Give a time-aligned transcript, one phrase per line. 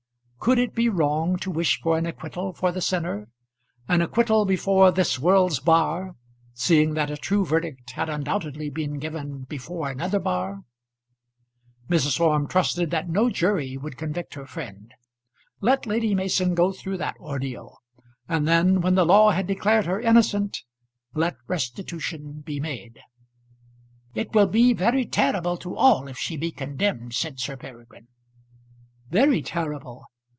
[0.41, 3.27] Could it be wrong to wish for an acquittal for the sinner,
[3.87, 6.15] an acquittal before this world's bar,
[6.55, 10.61] seeing that a true verdict had undoubtedly been given before another bar?
[11.91, 12.19] Mrs.
[12.19, 14.91] Orme trusted that no jury would convict her friend.
[15.59, 17.77] Let Lady Mason go through that ordeal;
[18.27, 20.63] and then, when the law had declared her innocent,
[21.13, 22.99] let restitution be made.
[24.15, 28.07] "It will be very terrible to all if she be condemned," said Sir Peregrine.
[29.11, 30.05] "Very terrible!